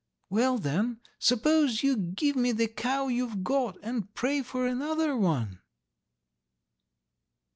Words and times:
"Well, 0.31 0.57
then, 0.57 0.99
suppose 1.19 1.83
you 1.83 1.95
give 1.95 2.35
me 2.35 2.53
the 2.53 2.67
cow 2.67 3.07
you've 3.07 3.43
got 3.43 3.77
and 3.83 4.11
pray 4.15 4.41
for 4.41 4.65
another 4.65 5.15
one." 5.15 5.59